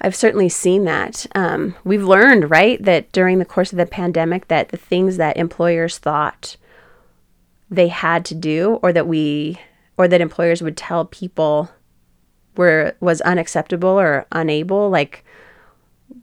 [0.00, 4.48] i've certainly seen that um, we've learned right that during the course of the pandemic
[4.48, 6.56] that the things that employers thought
[7.70, 9.58] they had to do or that we
[9.96, 11.70] or that employers would tell people
[12.56, 15.24] were was unacceptable or unable like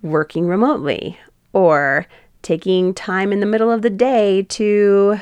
[0.02, 1.20] working remotely
[1.54, 2.08] or
[2.42, 5.18] taking time in the middle of the day to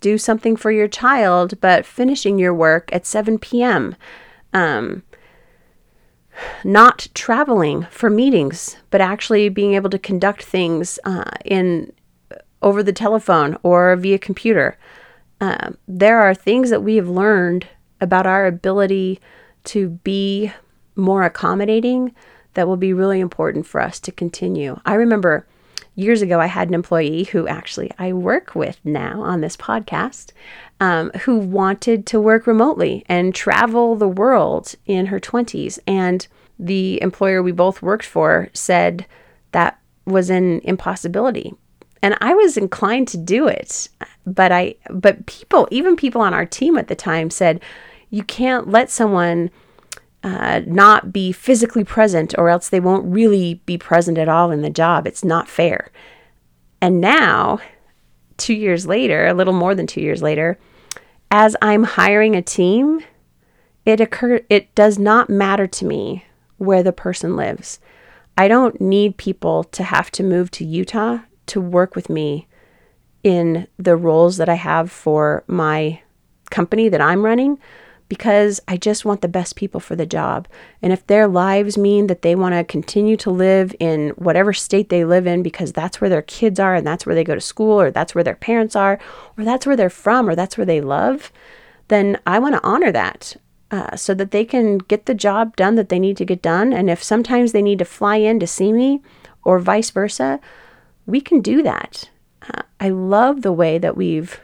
[0.00, 3.94] do something for your child, but finishing your work at 7 p.m.
[4.52, 5.02] Um,
[6.64, 11.92] not traveling for meetings, but actually being able to conduct things uh, in
[12.62, 14.76] over the telephone or via computer.
[15.40, 17.66] Uh, there are things that we have learned
[18.00, 19.18] about our ability
[19.64, 20.52] to be
[20.96, 22.14] more accommodating
[22.54, 24.78] that will be really important for us to continue.
[24.84, 25.46] I remember
[25.94, 30.32] years ago, I had an employee who actually I work with now on this podcast
[30.80, 35.78] um, who wanted to work remotely and travel the world in her 20s.
[35.86, 36.26] And
[36.58, 39.06] the employer we both worked for said
[39.52, 41.54] that was an impossibility.
[42.02, 43.90] And I was inclined to do it,
[44.26, 47.62] but I but people, even people on our team at the time said,
[48.08, 49.50] you can't let someone
[50.22, 54.62] uh, not be physically present, or else they won't really be present at all in
[54.62, 55.06] the job.
[55.06, 55.90] It's not fair.
[56.80, 57.60] And now,
[58.36, 60.58] two years later, a little more than two years later,
[61.30, 63.00] as I'm hiring a team,
[63.84, 66.24] it occur it does not matter to me
[66.58, 67.78] where the person lives.
[68.36, 72.46] I don't need people to have to move to Utah to work with me
[73.22, 76.00] in the roles that I have for my
[76.50, 77.58] company that I'm running
[78.10, 80.48] because I just want the best people for the job.
[80.82, 84.88] And if their lives mean that they want to continue to live in whatever state
[84.88, 87.40] they live in because that's where their kids are and that's where they go to
[87.40, 88.98] school or that's where their parents are
[89.38, 91.30] or that's where they're from or that's where they love,
[91.86, 93.36] then I want to honor that.
[93.70, 96.72] Uh, so that they can get the job done that they need to get done.
[96.72, 99.00] And if sometimes they need to fly in to see me
[99.44, 100.40] or vice versa,
[101.06, 102.10] we can do that.
[102.42, 104.40] Uh, I love the way that we've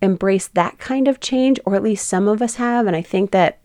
[0.00, 2.86] embrace that kind of change, or at least some of us have.
[2.86, 3.58] And I think that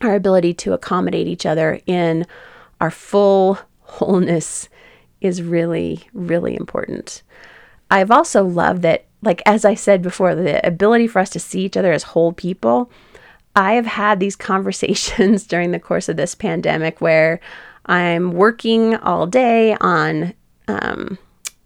[0.00, 2.26] our ability to accommodate each other in
[2.80, 4.68] our full wholeness
[5.20, 7.22] is really, really important.
[7.90, 11.64] I've also loved that, like, as I said before, the ability for us to see
[11.64, 12.90] each other as whole people.
[13.56, 17.40] I have had these conversations during the course of this pandemic where
[17.86, 20.34] I'm working all day on
[20.68, 21.18] um,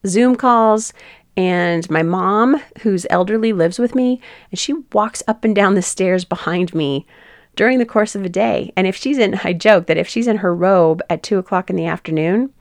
[0.06, 0.92] Zoom calls
[1.38, 4.20] and my mom, who's elderly, lives with me,
[4.50, 7.06] and she walks up and down the stairs behind me
[7.54, 8.72] during the course of a day.
[8.76, 11.70] And if she's in, I joke that if she's in her robe at two o'clock
[11.70, 12.52] in the afternoon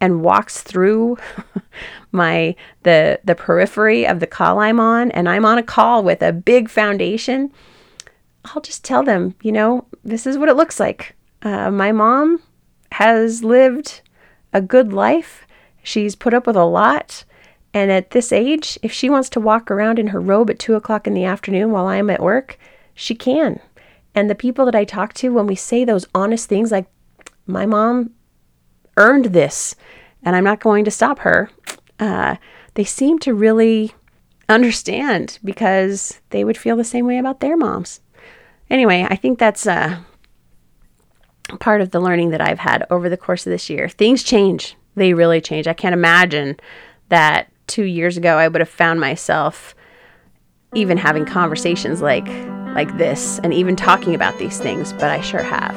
[0.00, 1.18] and walks through
[2.12, 6.22] my the the periphery of the call I'm on, and I'm on a call with
[6.22, 7.50] a big foundation,
[8.44, 11.16] I'll just tell them, you know, this is what it looks like.
[11.42, 12.40] Uh, my mom
[12.92, 14.02] has lived
[14.52, 15.48] a good life.
[15.82, 17.24] She's put up with a lot.
[17.72, 20.74] And at this age, if she wants to walk around in her robe at two
[20.74, 22.58] o'clock in the afternoon while I'm at work,
[22.94, 23.60] she can.
[24.14, 26.86] And the people that I talk to, when we say those honest things like,
[27.46, 28.10] my mom
[28.96, 29.76] earned this
[30.22, 31.50] and I'm not going to stop her.
[31.98, 32.36] Uh,
[32.74, 33.92] they seem to really
[34.48, 38.00] understand because they would feel the same way about their moms.
[38.68, 39.98] Anyway, I think that's uh,
[41.60, 43.88] part of the learning that I've had over the course of this year.
[43.88, 45.66] Things change, they really change.
[45.66, 46.58] I can't imagine
[47.08, 49.74] that two years ago I would have found myself
[50.74, 52.28] even having conversations like
[52.74, 55.76] like this and even talking about these things, but I sure have.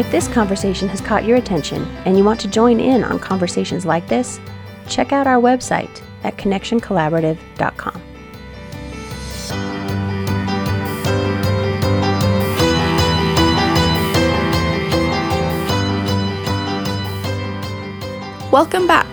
[0.00, 3.84] If this conversation has caught your attention and you want to join in on conversations
[3.84, 4.40] like this,
[4.88, 8.11] check out our website at connectioncollaborative.com.
[18.52, 19.06] Welcome back.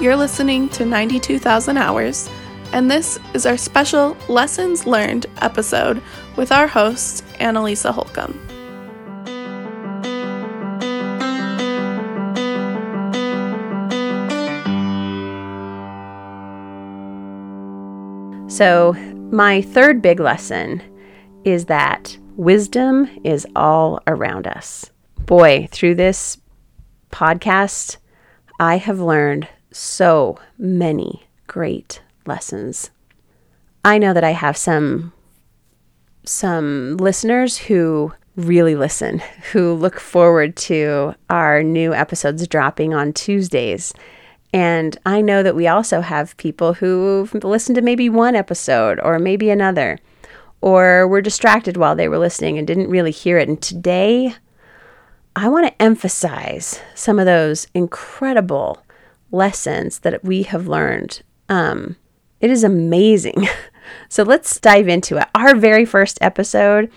[0.00, 2.28] You're listening to 92,000 Hours,
[2.72, 6.02] and this is our special Lessons Learned episode
[6.34, 8.36] with our host, Annalisa Holcomb.
[18.50, 18.94] So,
[19.30, 20.82] my third big lesson
[21.44, 24.90] is that wisdom is all around us.
[25.26, 26.38] Boy, through this
[27.12, 27.98] podcast,
[28.60, 32.90] I have learned so many great lessons.
[33.82, 35.14] I know that I have some
[36.26, 39.20] some listeners who really listen,
[39.52, 43.94] who look forward to our new episodes dropping on Tuesdays.
[44.52, 49.18] And I know that we also have people who've listened to maybe one episode or
[49.18, 49.98] maybe another,
[50.60, 53.48] or were distracted while they were listening and didn't really hear it.
[53.48, 54.34] And today,
[55.36, 58.82] I want to emphasize some of those incredible
[59.30, 61.22] lessons that we have learned.
[61.48, 61.96] Um,
[62.40, 63.48] it is amazing.
[64.08, 65.28] so let's dive into it.
[65.34, 66.90] Our very first episode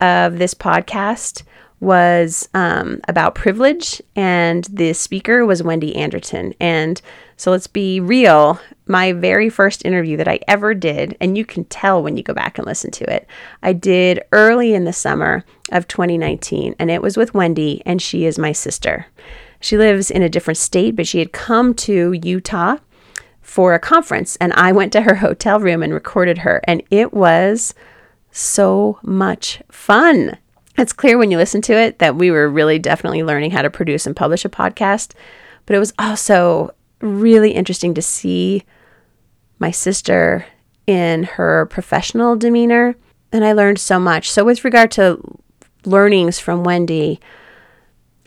[0.00, 1.42] of this podcast
[1.80, 6.54] was um, about privilege, and the speaker was Wendy Anderton.
[6.58, 7.00] And
[7.36, 8.58] so let's be real.
[8.86, 12.34] My very first interview that I ever did, and you can tell when you go
[12.34, 13.26] back and listen to it,
[13.62, 18.26] I did early in the summer of 2019, and it was with Wendy, and she
[18.26, 19.06] is my sister.
[19.58, 22.76] She lives in a different state, but she had come to Utah
[23.40, 27.14] for a conference, and I went to her hotel room and recorded her, and it
[27.14, 27.72] was
[28.30, 30.36] so much fun.
[30.76, 33.70] It's clear when you listen to it that we were really definitely learning how to
[33.70, 35.12] produce and publish a podcast,
[35.64, 38.64] but it was also really interesting to see
[39.58, 40.46] my sister
[40.86, 42.96] in her professional demeanor,
[43.32, 44.30] and I learned so much.
[44.30, 45.20] So, with regard to
[45.84, 47.20] learnings from Wendy,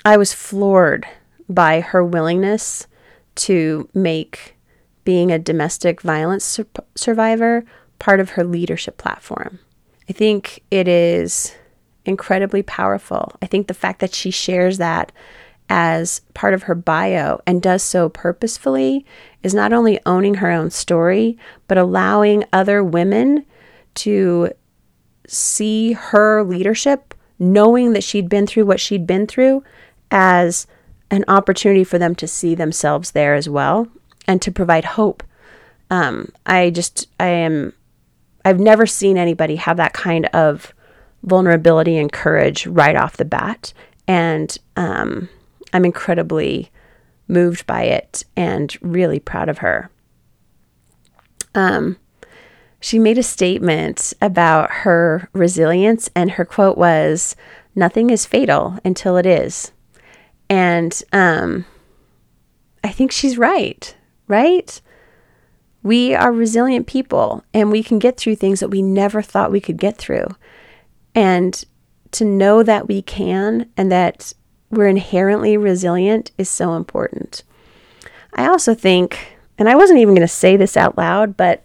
[0.06, 1.06] I was floored
[1.50, 2.88] by her willingness
[3.36, 4.56] to make
[5.04, 7.64] being a domestic violence sur- survivor
[8.00, 9.60] part of her leadership platform.
[10.10, 11.56] I think it is
[12.06, 13.34] incredibly powerful.
[13.42, 15.12] I think the fact that she shares that
[15.70, 19.06] as part of her bio and does so purposefully
[19.44, 23.46] is not only owning her own story, but allowing other women
[23.96, 24.50] to
[25.28, 29.64] see her leadership, knowing that she'd been through what she'd been through,
[30.10, 30.68] as
[31.12, 33.88] an opportunity for them to see themselves there as well
[34.28, 35.24] and to provide hope.
[35.90, 37.74] Um, I just, I am,
[38.44, 40.74] I've never seen anybody have that kind of
[41.24, 43.74] vulnerability and courage right off the bat.
[44.08, 45.30] And um,
[45.78, 46.72] I'm incredibly
[47.28, 49.92] moved by it and really proud of her.
[51.54, 51.98] Um,
[52.80, 57.36] she made a statement about her resilience, and her quote was,
[57.76, 59.72] Nothing is fatal until it is.
[60.50, 61.66] And um,
[62.84, 63.96] I think she's right,
[64.28, 64.82] right?
[65.84, 69.62] We are resilient people and we can get through things that we never thought we
[69.62, 70.26] could get through.
[71.14, 71.64] And
[72.14, 74.34] to know that we can and that
[74.70, 77.44] we're inherently resilient is so important.
[78.34, 81.64] I also think, and I wasn't even going to say this out loud, but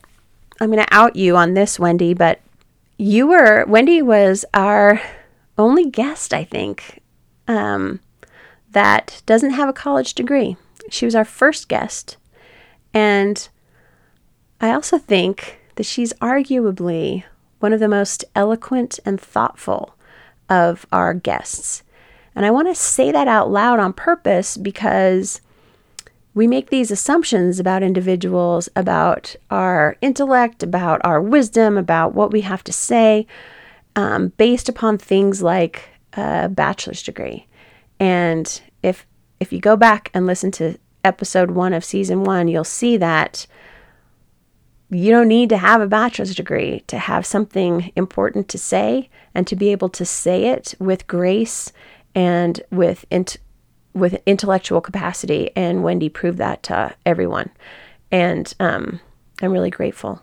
[0.61, 2.41] I'm going to out you on this, Wendy, but
[2.97, 5.01] you were, Wendy was our
[5.59, 7.01] only guest, I think,
[7.49, 8.01] um,
[8.70, 10.57] that doesn't have a college degree.
[10.89, 12.16] She was our first guest.
[12.95, 13.49] And
[14.61, 17.24] I also think that she's arguably
[17.59, 19.97] one of the most eloquent and thoughtful
[20.49, 21.83] of our guests.
[22.35, 25.41] And I want to say that out loud on purpose because
[26.35, 32.41] we make these assumptions about individuals, about our intellect, about our wisdom, about what we
[32.41, 33.26] have to say,
[33.97, 37.47] um, based upon things like a bachelor's degree.
[38.01, 39.07] And if
[39.41, 43.47] if you go back and listen to episode one of season one, you'll see that
[44.89, 49.47] you don't need to have a bachelor's degree to have something important to say and
[49.47, 51.72] to be able to say it with grace
[52.15, 53.39] and with int-
[53.95, 55.51] with intellectual capacity.
[55.55, 57.51] And Wendy proved that to everyone.
[58.11, 59.01] And um,
[59.41, 60.23] I'm really grateful.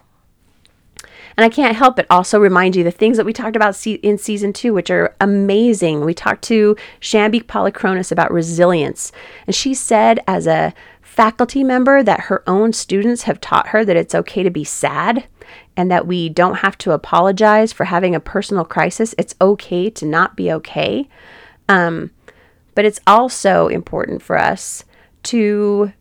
[1.37, 4.17] And I can't help but also remind you the things that we talked about in
[4.17, 6.03] season two, which are amazing.
[6.03, 9.11] We talked to Shambi Polychronis about resilience.
[9.47, 13.95] And she said, as a faculty member, that her own students have taught her that
[13.95, 15.27] it's okay to be sad
[15.77, 19.15] and that we don't have to apologize for having a personal crisis.
[19.17, 21.07] It's okay to not be okay.
[21.69, 22.11] Um,
[22.75, 24.83] but it's also important for us
[25.23, 25.93] to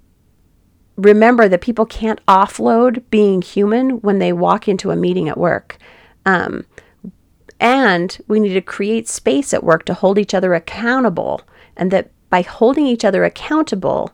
[0.96, 5.78] remember that people can't offload being human when they walk into a meeting at work.
[6.26, 6.66] Um,
[7.60, 11.42] and we need to create space at work to hold each other accountable.
[11.76, 14.12] And that by holding each other accountable,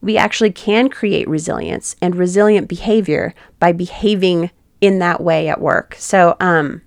[0.00, 5.94] we actually can create resilience and resilient behavior by behaving in that way at work.
[5.98, 6.82] So, um,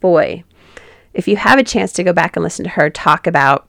[0.00, 0.44] boy,
[1.14, 3.68] if you have a chance to go back and listen to her talk about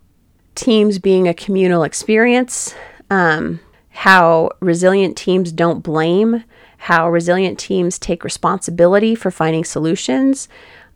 [0.56, 2.74] teams being a communal experience,
[3.10, 6.44] um, how resilient teams don't blame,
[6.78, 10.48] how resilient teams take responsibility for finding solutions.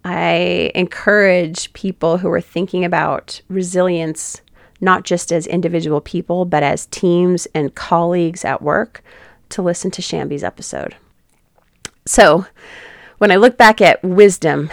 [0.03, 4.41] I encourage people who are thinking about resilience
[4.79, 9.03] not just as individual people, but as teams and colleagues at work
[9.49, 10.95] to listen to Shambi's episode.
[12.05, 12.45] So,
[13.17, 14.69] when I look back at wisdom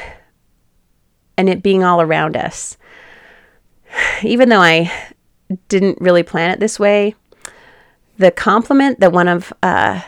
[1.36, 2.76] and it being all around us,
[4.22, 4.92] even though I
[5.68, 7.14] didn't really plan it this way,
[8.16, 10.00] the compliment that one of uh,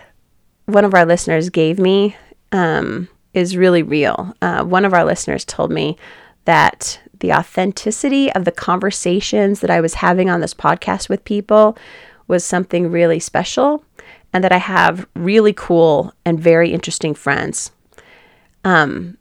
[0.67, 2.17] one of our listeners gave me
[2.53, 4.35] um, is really real.
[4.43, 5.97] Uh, one of our listeners told me
[6.45, 11.77] that the authenticity of the conversations that I was having on this podcast with people
[12.29, 13.85] was something really special,
[14.33, 17.71] and that I have really cool and very interesting friends.
[18.65, 19.17] Um,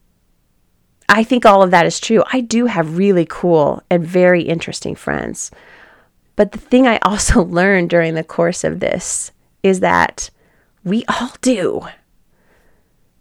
[1.09, 2.23] I think all of that is true.
[2.33, 5.51] I do have really cool and very interesting friends.
[6.35, 9.31] But the thing I also learned during the course of this
[9.63, 10.29] is that
[10.83, 11.87] we all do.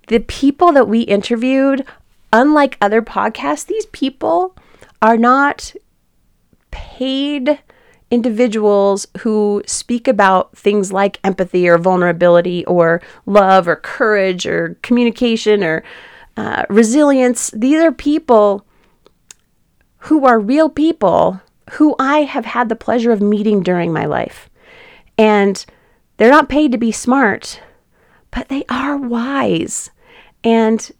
[0.08, 1.86] The people that we interviewed,
[2.32, 4.54] unlike other podcasts, these people
[5.00, 5.74] are not
[6.70, 7.60] paid
[8.10, 15.64] individuals who speak about things like empathy or vulnerability or love or courage or communication
[15.64, 15.82] or
[16.36, 17.50] uh, resilience.
[17.50, 18.66] These are people
[19.98, 21.40] who are real people
[21.72, 24.50] who I have had the pleasure of meeting during my life.
[25.16, 25.64] And
[26.16, 27.60] they're not paid to be smart,
[28.30, 29.90] but they are wise.
[30.42, 30.90] And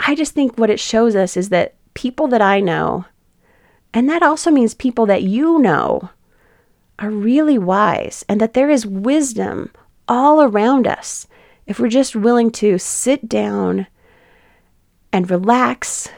[0.00, 3.04] I just think what it shows us is that people that I know,
[3.92, 6.10] and that also means people that you know,
[6.98, 9.70] are really wise and that there is wisdom
[10.08, 11.26] all around us
[11.66, 13.86] if we're just willing to sit down
[15.12, 16.08] and relax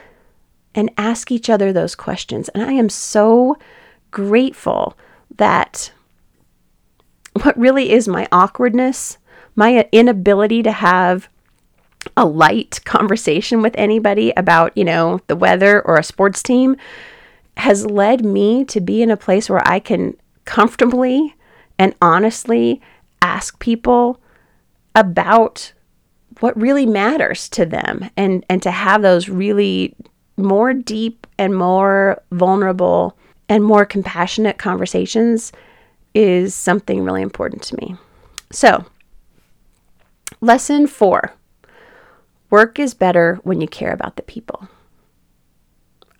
[0.73, 2.49] and ask each other those questions.
[2.49, 3.57] And I am so
[4.11, 4.97] grateful
[5.37, 5.91] that
[7.43, 9.17] what really is my awkwardness,
[9.55, 11.29] my inability to have
[12.17, 16.75] a light conversation with anybody about, you know, the weather or a sports team
[17.57, 20.15] has led me to be in a place where I can
[20.45, 21.35] comfortably
[21.77, 22.81] and honestly
[23.21, 24.19] ask people
[24.95, 25.73] about
[26.41, 29.95] what really matters to them and and to have those really
[30.37, 33.17] more deep and more vulnerable
[33.47, 35.51] and more compassionate conversations
[36.13, 37.95] is something really important to me.
[38.51, 38.85] So,
[40.41, 41.33] lesson 4.
[42.49, 44.67] Work is better when you care about the people.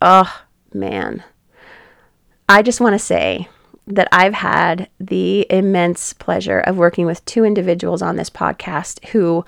[0.01, 0.41] Oh,
[0.73, 1.23] man.
[2.47, 3.49] I just want to say
[3.87, 9.43] that I've had the immense pleasure of working with two individuals on this podcast who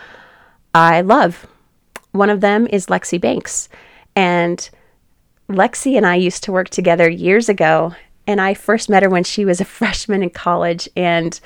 [0.74, 1.46] I love.
[2.12, 3.70] One of them is Lexi Banks.
[4.16, 4.70] And
[5.50, 7.94] Lexi and I used to work together years ago.
[8.26, 10.88] And I first met her when she was a freshman in college.
[10.96, 11.40] And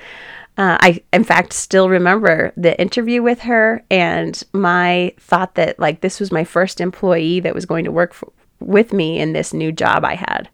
[0.58, 6.02] uh, I, in fact, still remember the interview with her and my thought that, like,
[6.02, 9.54] this was my first employee that was going to work for, with me in this
[9.54, 10.50] new job I had.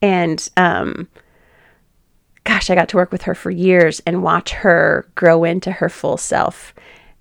[0.00, 1.08] And, um,
[2.44, 5.90] gosh, I got to work with her for years and watch her grow into her
[5.90, 6.72] full self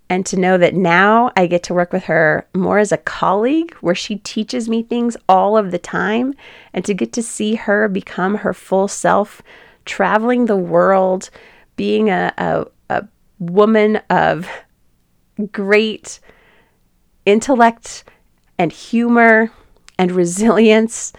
[0.10, 3.74] and to know that now I get to work with her more as a colleague
[3.82, 6.34] where she teaches me things all of the time
[6.74, 9.42] and to get to see her become her full self,
[9.86, 11.30] traveling the world,
[11.76, 13.08] being a, a, a
[13.40, 14.48] woman of
[15.52, 16.20] great
[17.26, 18.06] intellect
[18.58, 19.52] and humor
[20.00, 21.12] and resilience.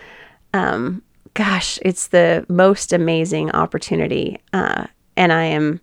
[0.55, 1.03] Um,
[1.35, 4.39] gosh, it's the most amazing opportunity.
[4.53, 4.87] Uh,
[5.17, 5.81] and I am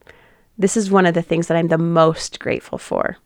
[0.58, 3.18] this is one of the things that I'm the most grateful for.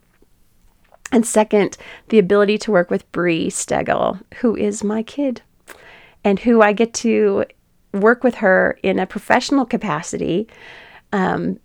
[1.11, 1.77] And second,
[2.09, 5.41] the ability to work with Bree Stegel, who is my kid
[6.23, 7.45] and who I get to
[7.93, 10.47] work with her in a professional capacity
[11.11, 11.59] um,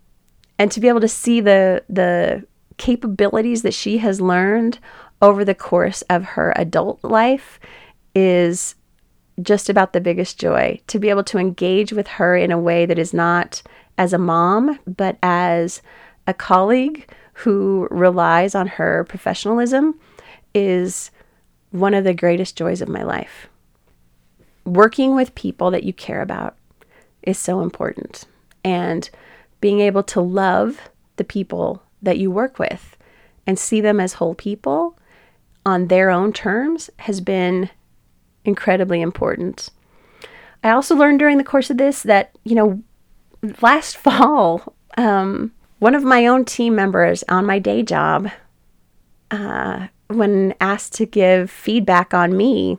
[0.57, 2.45] and to be able to see the the
[2.77, 4.79] capabilities that she has learned
[5.21, 7.59] over the course of her adult life
[8.13, 8.75] is
[9.41, 12.85] just about the biggest joy to be able to engage with her in a way
[12.85, 13.61] that is not
[13.97, 15.81] as a mom but as
[16.27, 19.99] a colleague who relies on her professionalism
[20.53, 21.11] is
[21.71, 23.47] one of the greatest joys of my life.
[24.63, 26.55] Working with people that you care about
[27.21, 28.25] is so important.
[28.63, 29.09] And
[29.59, 30.79] being able to love
[31.17, 32.97] the people that you work with
[33.45, 34.97] and see them as whole people
[35.65, 37.69] on their own terms has been
[38.45, 39.69] incredibly important.
[40.63, 42.81] I also learned during the course of this that, you know,
[43.61, 48.29] last fall, um, one of my own team members on my day job,
[49.31, 52.77] uh, when asked to give feedback on me,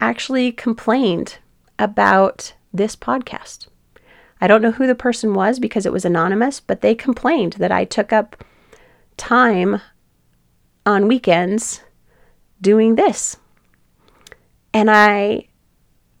[0.00, 1.38] actually complained
[1.78, 3.68] about this podcast.
[4.40, 7.72] I don't know who the person was because it was anonymous, but they complained that
[7.72, 8.44] I took up
[9.16, 9.80] time
[10.84, 11.82] on weekends
[12.60, 13.38] doing this.
[14.74, 15.48] And I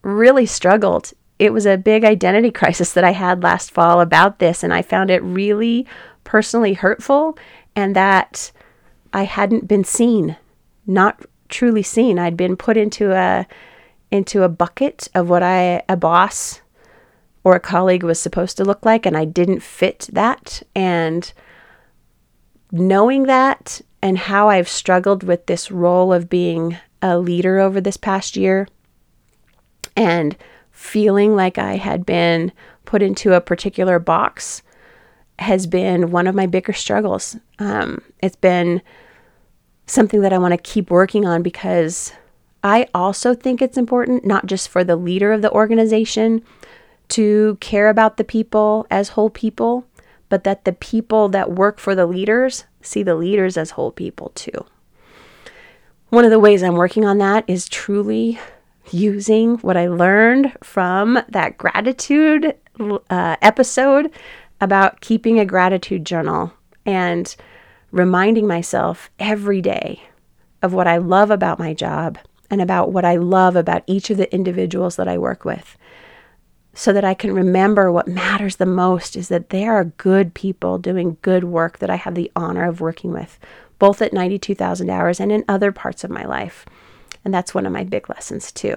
[0.02, 1.12] really struggled.
[1.38, 4.82] It was a big identity crisis that I had last fall about this, and I
[4.82, 5.86] found it really
[6.24, 7.38] personally hurtful
[7.74, 8.50] and that
[9.12, 10.36] I hadn't been seen,
[10.86, 12.18] not truly seen.
[12.18, 13.46] I'd been put into a
[14.10, 16.60] into a bucket of what I a boss
[17.44, 20.62] or a colleague was supposed to look like, and I didn't fit that.
[20.74, 21.32] And
[22.72, 27.96] knowing that and how I've struggled with this role of being a leader over this
[27.96, 28.66] past year
[29.96, 30.36] and
[30.76, 32.52] feeling like I had been
[32.84, 34.62] put into a particular box
[35.38, 37.34] has been one of my bigger struggles.
[37.58, 38.82] Um, it's been
[39.86, 42.12] something that I want to keep working on because
[42.62, 46.44] I also think it's important, not just for the leader of the organization,
[47.08, 49.86] to care about the people as whole people,
[50.28, 54.30] but that the people that work for the leaders see the leaders as whole people
[54.34, 54.66] too.
[56.10, 58.38] One of the ways I'm working on that is truly
[58.90, 64.10] using what I learned from that gratitude uh, episode
[64.60, 66.52] about keeping a gratitude journal
[66.84, 67.34] and
[67.90, 70.02] reminding myself every day
[70.62, 72.18] of what I love about my job
[72.50, 75.76] and about what I love about each of the individuals that I work with
[76.76, 80.76] so that I can remember what matters the most is that they are good people
[80.76, 83.38] doing good work that I have the honor of working with,
[83.78, 86.66] both at 92,000 hours and in other parts of my life.
[87.26, 88.76] And that's one of my big lessons, too.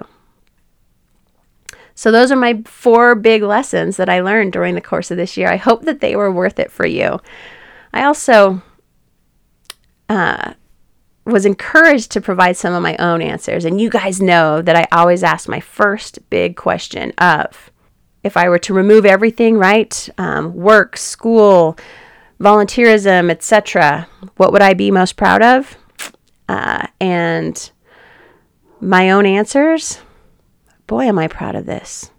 [1.94, 5.36] So, those are my four big lessons that I learned during the course of this
[5.36, 5.48] year.
[5.48, 7.20] I hope that they were worth it for you.
[7.94, 8.60] I also
[10.08, 10.54] uh,
[11.24, 13.64] was encouraged to provide some of my own answers.
[13.64, 17.70] And you guys know that I always ask my first big question of
[18.24, 20.08] if I were to remove everything, right?
[20.18, 21.78] Um, work, school,
[22.40, 25.76] volunteerism, etc., what would I be most proud of?
[26.48, 27.70] Uh, and
[28.80, 30.00] my own answers,
[30.86, 32.10] boy, am I proud of this.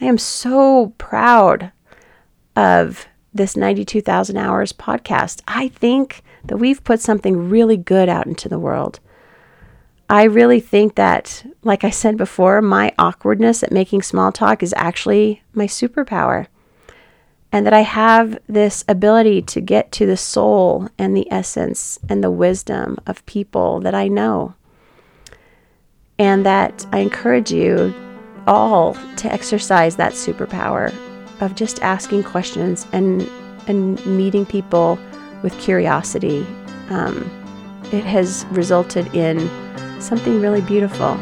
[0.00, 1.72] I am so proud
[2.54, 5.42] of this 92,000 hours podcast.
[5.46, 9.00] I think that we've put something really good out into the world.
[10.08, 14.72] I really think that, like I said before, my awkwardness at making small talk is
[14.76, 16.46] actually my superpower.
[17.50, 22.22] And that I have this ability to get to the soul and the essence and
[22.22, 24.54] the wisdom of people that I know.
[26.18, 27.94] And that I encourage you
[28.46, 30.94] all to exercise that superpower
[31.40, 33.22] of just asking questions and,
[33.66, 34.98] and meeting people
[35.42, 36.46] with curiosity.
[36.88, 37.30] Um,
[37.92, 39.38] it has resulted in
[40.00, 41.16] something really beautiful.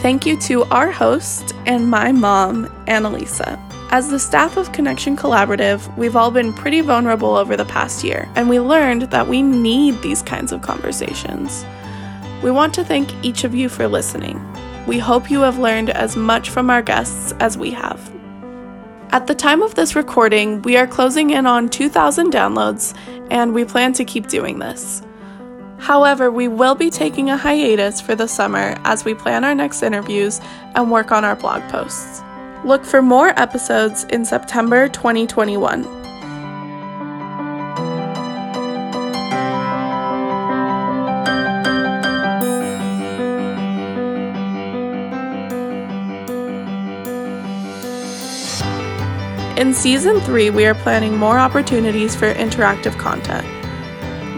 [0.00, 3.73] Thank you to our host and my mom, Annalisa.
[3.94, 8.28] As the staff of Connection Collaborative, we've all been pretty vulnerable over the past year,
[8.34, 11.64] and we learned that we need these kinds of conversations.
[12.42, 14.44] We want to thank each of you for listening.
[14.88, 18.12] We hope you have learned as much from our guests as we have.
[19.10, 22.98] At the time of this recording, we are closing in on 2,000 downloads,
[23.30, 25.02] and we plan to keep doing this.
[25.78, 29.84] However, we will be taking a hiatus for the summer as we plan our next
[29.84, 30.40] interviews
[30.74, 32.24] and work on our blog posts.
[32.64, 35.84] Look for more episodes in September 2021.
[49.58, 53.46] In season three, we are planning more opportunities for interactive content.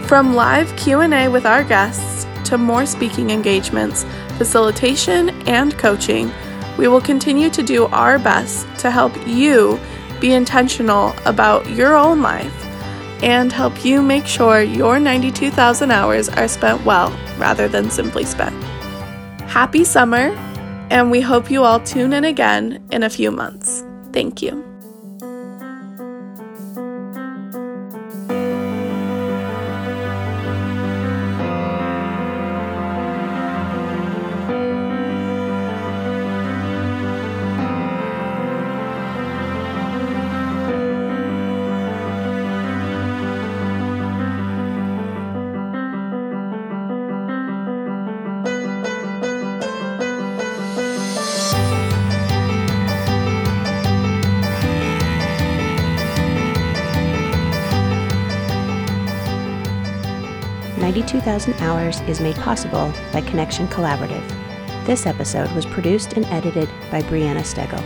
[0.05, 4.05] From live Q&A with our guests to more speaking engagements,
[4.37, 6.29] facilitation, and coaching–
[6.77, 9.79] we will continue to do our best to help you
[10.19, 12.53] be intentional about your own life
[13.23, 18.55] and help you make sure your 92,000 hours are spent well rather than simply spent.
[19.43, 20.29] Happy summer,
[20.89, 23.83] and we hope you all tune in again in a few months.
[24.13, 24.76] Thank you.
[61.37, 64.25] 92,000 Hours is made possible by Connection Collaborative.
[64.87, 67.83] This episode was produced and edited by Brianna Stegel.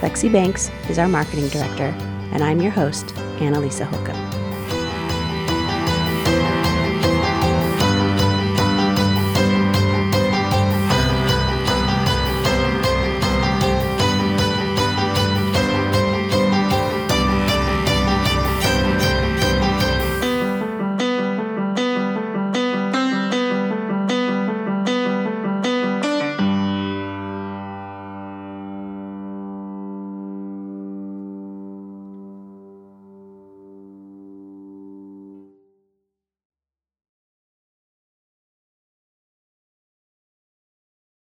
[0.00, 1.94] Lexi Banks is our marketing director,
[2.32, 3.08] and I'm your host,
[3.40, 4.27] Annalisa Holcomb.